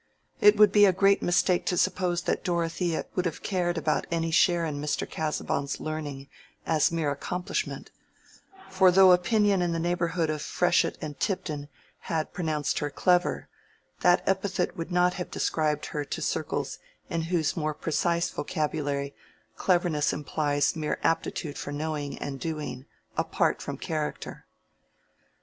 [0.39, 4.31] It would be a great mistake to suppose that Dorothea would have cared about any
[4.31, 5.07] share in Mr.
[5.07, 6.27] Casaubon's learning
[6.65, 7.91] as mere accomplishment;
[8.67, 11.69] for though opinion in the neighborhood of Freshitt and Tipton
[11.99, 13.47] had pronounced her clever,
[13.99, 19.13] that epithet would not have described her to circles in whose more precise vocabulary
[19.55, 22.87] cleverness implies mere aptitude for knowing and doing,
[23.17, 24.47] apart from character.